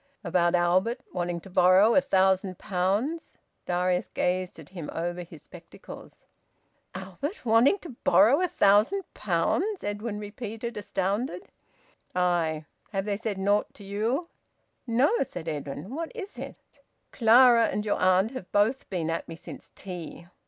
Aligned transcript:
"About 0.23 0.55
Albert 0.55 1.01
wanting 1.13 1.39
to 1.41 1.49
borrow 1.51 1.93
a 1.93 2.01
thousand 2.01 2.57
pounds?" 2.57 3.37
Darius 3.67 4.07
gazed 4.07 4.57
at 4.57 4.69
him 4.69 4.89
over 4.93 5.21
his 5.21 5.43
spectacles. 5.43 6.23
"Albert 6.95 7.45
wanting 7.45 7.77
to 7.77 7.97
borrow 8.03 8.41
a 8.41 8.47
thousand 8.47 9.03
pounds!" 9.13 9.83
Edwin 9.83 10.17
repeated, 10.19 10.75
astounded. 10.75 11.49
"Aye! 12.15 12.65
Have 12.89 13.05
they 13.05 13.15
said 13.15 13.37
naught 13.37 13.75
to 13.75 13.83
you?" 13.83 14.25
"No," 14.87 15.21
said 15.21 15.47
Edwin. 15.47 15.93
"What 15.93 16.11
is 16.15 16.35
it?" 16.39 16.57
"Clara 17.11 17.65
and 17.67 17.85
your 17.85 18.01
aunt 18.01 18.31
have 18.31 18.51
both 18.51 18.89
been 18.89 19.11
at 19.11 19.27
me 19.27 19.35
since 19.35 19.69
tea. 19.75 20.25